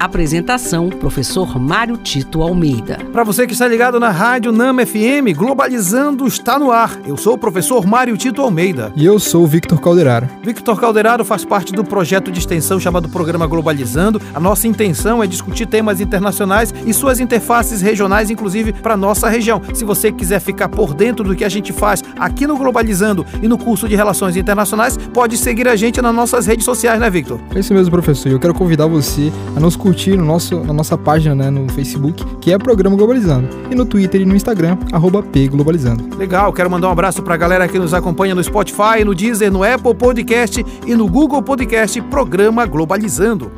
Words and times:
Apresentação: 0.00 0.88
Professor 0.88 1.60
Mário 1.60 1.98
Tito 1.98 2.40
Almeida. 2.40 2.96
Para 3.12 3.22
você 3.22 3.46
que 3.46 3.52
está 3.52 3.68
ligado 3.68 4.00
na 4.00 4.08
Rádio 4.08 4.50
Nama 4.50 4.86
FM, 4.86 5.36
Globalizando 5.36 6.26
está 6.26 6.58
no 6.58 6.70
ar. 6.70 6.98
Eu 7.06 7.18
sou 7.18 7.34
o 7.34 7.38
professor 7.38 7.86
Mário 7.86 8.16
Tito 8.16 8.40
Almeida. 8.40 8.90
E 8.96 9.04
eu 9.04 9.18
sou 9.20 9.44
o 9.44 9.46
Victor 9.46 9.78
Calderaro. 9.78 10.26
Victor 10.42 10.80
Calderaro 10.80 11.22
faz 11.22 11.44
parte 11.44 11.74
do 11.74 11.84
projeto 11.84 12.32
de 12.32 12.38
extensão 12.38 12.80
chamado 12.80 13.10
Programa 13.10 13.46
Globalizando. 13.46 14.22
A 14.34 14.40
nossa 14.40 14.66
intenção 14.66 15.22
é 15.22 15.26
discutir 15.26 15.66
temas 15.66 16.00
internacionais 16.00 16.72
e 16.86 16.94
suas 16.94 17.20
interfaces 17.20 17.82
regionais, 17.82 18.30
inclusive 18.30 18.72
para 18.72 18.96
nossa 18.96 19.28
região. 19.28 19.60
Se 19.74 19.84
você 19.84 20.10
quiser 20.10 20.40
ficar 20.40 20.70
por 20.70 20.94
dentro 20.94 21.22
do 21.26 21.36
que 21.36 21.44
a 21.44 21.48
gente 21.50 21.74
faz 21.74 22.02
aqui 22.18 22.46
no 22.46 22.56
Globalizando 22.56 23.26
e 23.42 23.46
no 23.46 23.58
curso 23.58 23.86
de 23.86 23.96
Relações 23.96 24.34
Internacionais, 24.34 24.96
pode 24.96 25.36
seguir 25.36 25.68
a 25.68 25.76
gente 25.76 26.00
nas 26.00 26.14
nossas 26.14 26.46
redes 26.46 26.64
sociais, 26.64 26.98
né, 26.98 27.10
Victor? 27.10 27.38
É 27.54 27.58
isso 27.58 27.74
mesmo, 27.74 27.90
professor. 27.90 28.32
Eu 28.32 28.40
quero 28.40 28.54
convidar 28.54 28.86
você 28.86 29.30
a 29.54 29.60
nos 29.60 29.76
curtir 29.76 29.89
curtir 29.90 30.16
no 30.16 30.24
nosso, 30.24 30.60
na 30.60 30.72
nossa 30.72 30.96
página 30.96 31.34
né, 31.34 31.50
no 31.50 31.68
Facebook, 31.72 32.24
que 32.40 32.52
é 32.52 32.58
Programa 32.58 32.96
Globalizando, 32.96 33.48
e 33.70 33.74
no 33.74 33.84
Twitter 33.84 34.20
e 34.20 34.24
no 34.24 34.36
Instagram, 34.36 34.78
arroba 34.92 35.20
pglobalizando. 35.20 36.16
Legal, 36.16 36.52
quero 36.52 36.70
mandar 36.70 36.88
um 36.88 36.92
abraço 36.92 37.22
para 37.22 37.34
a 37.34 37.36
galera 37.36 37.66
que 37.66 37.78
nos 37.78 37.92
acompanha 37.92 38.34
no 38.34 38.42
Spotify, 38.42 39.04
no 39.04 39.14
Deezer, 39.14 39.50
no 39.50 39.64
Apple 39.64 39.94
Podcast 39.94 40.64
e 40.86 40.94
no 40.94 41.08
Google 41.08 41.42
Podcast 41.42 42.00
Programa 42.02 42.66
Globalizando. 42.66 43.50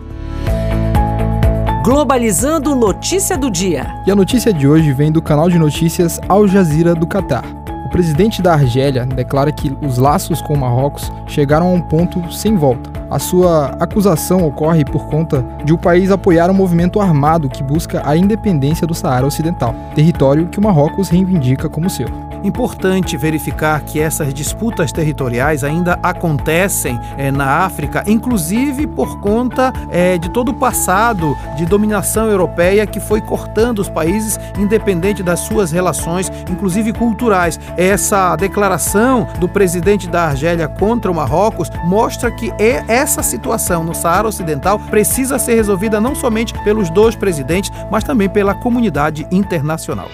Globalizando 1.85 2.75
notícia 2.75 3.37
do 3.37 3.51
dia. 3.51 3.87
E 4.07 4.11
a 4.11 4.15
notícia 4.15 4.55
de 4.55 4.67
hoje 4.67 4.93
vem 4.93 5.13
do 5.13 5.21
canal 5.21 5.51
de 5.51 5.59
notícias 5.59 6.19
Al 6.29 6.49
Jazeera 6.49 6.95
do 6.95 7.07
Catar. 7.07 7.62
O 7.93 7.99
presidente 8.03 8.41
da 8.41 8.55
Argélia 8.55 9.05
declara 9.05 9.53
que 9.53 9.77
os 9.83 9.99
laços 9.99 10.41
com 10.41 10.55
o 10.55 10.59
Marrocos 10.59 11.13
chegaram 11.27 11.67
a 11.67 11.73
um 11.73 11.81
ponto 11.83 12.33
sem 12.33 12.57
volta 12.57 12.91
a 13.13 13.19
sua 13.19 13.77
acusação 13.79 14.47
ocorre 14.47 14.87
por 14.87 15.05
conta 15.05 15.45
de 15.67 15.75
o 15.75 15.77
país 15.77 16.11
apoiar 16.11 16.51
um 16.51 16.55
movimento 16.55 16.99
armado 16.99 17.47
que 17.47 17.63
busca 17.63 18.01
a 18.07 18.17
independência 18.17 18.87
do 18.87 18.95
Saara 18.95 19.27
Ocidental, 19.27 19.75
território 19.95 20.47
que 20.47 20.59
o 20.59 20.63
Marrocos 20.63 21.11
reivindica 21.11 21.69
como 21.69 21.91
seu. 21.91 22.09
Importante 22.45 23.17
verificar 23.17 23.81
que 23.83 24.01
essas 24.01 24.33
disputas 24.35 24.91
territoriais 24.91 25.63
ainda 25.63 25.99
acontecem 26.03 26.99
é, 27.17 27.31
na 27.31 27.65
África, 27.65 28.03
inclusive 28.07 28.87
por 28.87 29.21
conta 29.21 29.73
é, 29.91 30.19
de 30.19 30.29
todo 30.31 30.51
o 30.51 30.55
passado 30.55 31.37
de 31.57 31.65
dominação 31.65 32.29
europeia 32.29 32.87
que 32.87 32.99
foi 33.01 33.21
cortando 33.21 33.79
os 33.79 33.89
países, 33.89 34.39
independente 34.59 35.23
das 35.23 35.41
suas 35.41 35.71
relações, 35.71 36.31
inclusive 36.51 36.93
culturais. 36.93 37.59
Essa 37.77 38.35
declaração 38.37 39.27
do 39.39 39.49
presidente 39.49 40.09
da 40.09 40.25
Argélia 40.25 40.69
contra 40.69 41.11
o 41.11 41.15
Marrocos 41.15 41.71
mostra 41.85 42.31
que 42.31 42.53
é 42.59 42.85
essa 42.89 43.23
situação 43.23 43.85
no 43.85 43.95
Saara 43.95 44.29
Ocidental 44.29 44.79
precisa 44.79 45.39
ser 45.39 45.55
resolvida 45.55 46.01
não 46.01 46.15
somente 46.15 46.55
pelos 46.65 46.91
dois 46.91 47.15
presidentes, 47.15 47.71
mas 47.91 48.05
também 48.05 48.29
pela 48.29 48.55
comunidade 48.55 49.27
internacional. 49.31 50.09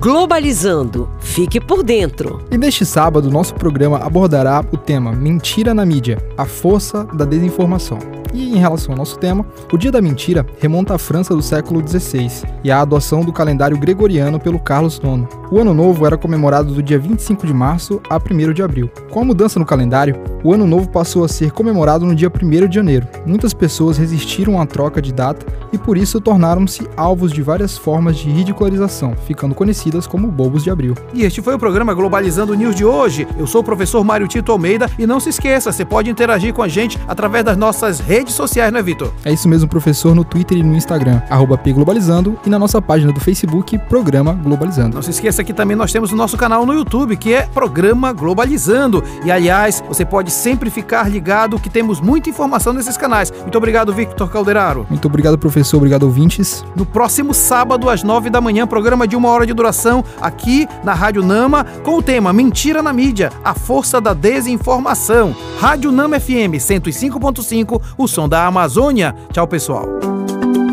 Globalizando. 0.00 1.10
Fique 1.18 1.60
por 1.60 1.82
dentro. 1.82 2.40
E 2.50 2.56
neste 2.56 2.86
sábado, 2.86 3.30
nosso 3.30 3.54
programa 3.54 3.98
abordará 3.98 4.64
o 4.72 4.76
tema 4.78 5.12
Mentira 5.12 5.74
na 5.74 5.84
mídia 5.84 6.16
a 6.38 6.46
força 6.46 7.04
da 7.12 7.26
desinformação. 7.26 7.98
E 8.32 8.54
em 8.54 8.56
relação 8.56 8.92
ao 8.92 8.96
nosso 8.96 9.18
tema, 9.18 9.44
o 9.70 9.76
Dia 9.76 9.92
da 9.92 10.00
Mentira 10.00 10.46
remonta 10.58 10.94
à 10.94 10.98
França 10.98 11.34
do 11.34 11.42
século 11.42 11.86
XVI 11.86 12.30
e 12.64 12.70
à 12.70 12.80
adoção 12.80 13.22
do 13.22 13.32
calendário 13.32 13.76
gregoriano 13.76 14.40
pelo 14.40 14.58
Carlos 14.58 14.98
IX. 15.04 15.28
O 15.50 15.58
Ano 15.58 15.74
Novo 15.74 16.06
era 16.06 16.16
comemorado 16.16 16.72
do 16.72 16.82
dia 16.82 16.98
25 16.98 17.46
de 17.46 17.52
março 17.52 18.00
a 18.08 18.16
1 18.16 18.54
de 18.54 18.62
abril. 18.62 18.90
Com 19.10 19.20
a 19.20 19.24
mudança 19.24 19.58
no 19.58 19.66
calendário, 19.66 20.16
o 20.42 20.54
Ano 20.54 20.66
Novo 20.66 20.88
passou 20.88 21.24
a 21.24 21.28
ser 21.28 21.50
comemorado 21.50 22.06
no 22.06 22.14
dia 22.14 22.30
1 22.30 22.68
de 22.68 22.74
janeiro. 22.74 23.06
Muitas 23.26 23.52
pessoas 23.52 23.98
resistiram 23.98 24.60
à 24.60 24.64
troca 24.64 25.02
de 25.02 25.12
data 25.12 25.44
e 25.72 25.78
por 25.78 25.96
isso 25.96 26.20
tornaram-se 26.20 26.88
alvos 26.96 27.32
de 27.32 27.42
várias 27.42 27.78
formas 27.78 28.16
de 28.16 28.28
ridicularização, 28.30 29.14
ficando 29.26 29.54
conhecidas 29.54 30.06
como 30.06 30.30
bobos 30.30 30.62
de 30.62 30.70
abril. 30.70 30.94
E 31.14 31.22
este 31.22 31.40
foi 31.40 31.54
o 31.54 31.58
programa 31.58 31.94
Globalizando 31.94 32.54
News 32.54 32.74
de 32.74 32.84
hoje. 32.84 33.26
Eu 33.38 33.46
sou 33.46 33.60
o 33.60 33.64
professor 33.64 34.04
Mário 34.04 34.28
Tito 34.28 34.52
Almeida 34.52 34.90
e 34.98 35.06
não 35.06 35.20
se 35.20 35.30
esqueça, 35.30 35.72
você 35.72 35.84
pode 35.84 36.10
interagir 36.10 36.52
com 36.52 36.62
a 36.62 36.68
gente 36.68 36.98
através 37.06 37.44
das 37.44 37.56
nossas 37.56 38.00
redes 38.00 38.34
sociais, 38.34 38.72
não 38.72 38.80
é, 38.80 38.82
Vitor? 38.82 39.12
É 39.24 39.32
isso 39.32 39.48
mesmo, 39.48 39.68
professor, 39.68 40.14
no 40.14 40.24
Twitter 40.24 40.58
e 40.58 40.62
no 40.62 40.76
Instagram, 40.76 41.22
arroba 41.30 41.58
Globalizando 41.70 42.38
e 42.44 42.50
na 42.50 42.58
nossa 42.58 42.82
página 42.82 43.12
do 43.12 43.20
Facebook, 43.20 43.78
Programa 43.78 44.32
Globalizando. 44.32 44.96
Não 44.96 45.02
se 45.02 45.10
esqueça 45.10 45.44
que 45.44 45.52
também 45.52 45.76
nós 45.76 45.92
temos 45.92 46.10
o 46.10 46.16
nosso 46.16 46.36
canal 46.36 46.66
no 46.66 46.74
YouTube, 46.74 47.16
que 47.16 47.32
é 47.32 47.42
Programa 47.42 48.12
Globalizando. 48.12 49.04
E 49.24 49.30
aliás, 49.30 49.82
você 49.86 50.04
pode 50.04 50.30
sempre 50.30 50.70
ficar 50.70 51.08
ligado 51.08 51.58
que 51.58 51.70
temos 51.70 52.00
muita 52.00 52.28
informação 52.28 52.72
nesses 52.72 52.96
canais. 52.96 53.30
Muito 53.30 53.56
obrigado, 53.56 53.92
Victor 53.92 54.30
Calderaro. 54.30 54.86
Muito 54.88 55.06
obrigado, 55.06 55.38
professor. 55.60 55.76
Obrigado, 55.76 56.02
ouvintes. 56.04 56.64
No 56.74 56.86
próximo 56.86 57.34
sábado, 57.34 57.88
às 57.88 58.02
nove 58.02 58.30
da 58.30 58.40
manhã, 58.40 58.66
programa 58.66 59.06
de 59.06 59.16
uma 59.16 59.28
hora 59.28 59.46
de 59.46 59.52
duração 59.52 60.04
aqui 60.20 60.66
na 60.82 60.94
Rádio 60.94 61.22
Nama, 61.22 61.64
com 61.84 61.96
o 61.96 62.02
tema 62.02 62.32
Mentira 62.32 62.82
na 62.82 62.92
Mídia, 62.92 63.30
a 63.44 63.54
força 63.54 64.00
da 64.00 64.12
desinformação. 64.14 65.34
Rádio 65.58 65.92
Nama 65.92 66.18
FM 66.18 66.56
105.5, 66.56 67.80
o 67.96 68.08
som 68.08 68.28
da 68.28 68.46
Amazônia. 68.46 69.14
Tchau, 69.32 69.46
pessoal. 69.46 69.86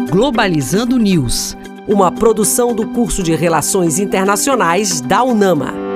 Globalizando 0.09 0.97
News 0.97 1.57
uma 1.87 2.11
produção 2.11 2.75
do 2.75 2.85
curso 2.87 3.23
de 3.23 3.33
Relações 3.33 3.97
Internacionais 3.97 4.99
da 4.99 5.23
UNAMA. 5.23 5.86